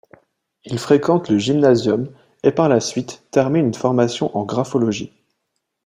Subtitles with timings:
[0.65, 2.09] Il fréquente le gymnasium
[2.41, 5.13] et par la suite termine une formation en graphologie.